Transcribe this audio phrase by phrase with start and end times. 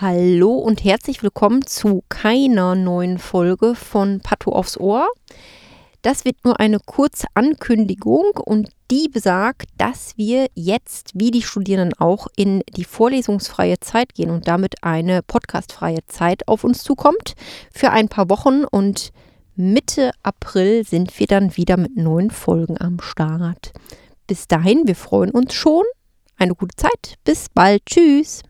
[0.00, 5.06] Hallo und herzlich willkommen zu keiner neuen Folge von Pato aufs Ohr.
[6.02, 11.96] Das wird nur eine kurze Ankündigung und die besagt, dass wir jetzt, wie die Studierenden
[12.00, 17.34] auch, in die vorlesungsfreie Zeit gehen und damit eine podcastfreie Zeit auf uns zukommt
[17.72, 19.12] für ein paar Wochen und
[19.54, 23.72] Mitte April sind wir dann wieder mit neuen Folgen am Start.
[24.26, 25.84] Bis dahin, wir freuen uns schon.
[26.36, 27.14] Eine gute Zeit.
[27.22, 27.86] Bis bald.
[27.86, 28.42] Tschüss.